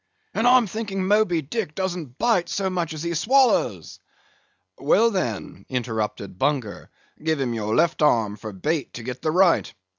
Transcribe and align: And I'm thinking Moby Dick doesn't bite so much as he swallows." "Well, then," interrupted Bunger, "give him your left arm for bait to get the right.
And 0.33 0.47
I'm 0.47 0.65
thinking 0.65 1.05
Moby 1.05 1.43
Dick 1.43 1.75
doesn't 1.75 2.17
bite 2.17 2.49
so 2.49 2.71
much 2.71 2.95
as 2.95 3.03
he 3.03 3.13
swallows." 3.13 3.99
"Well, 4.79 5.11
then," 5.11 5.63
interrupted 5.69 6.39
Bunger, 6.39 6.89
"give 7.23 7.39
him 7.39 7.53
your 7.53 7.75
left 7.75 8.01
arm 8.01 8.35
for 8.35 8.51
bait 8.51 8.95
to 8.95 9.03
get 9.03 9.21
the 9.21 9.29
right. 9.29 9.71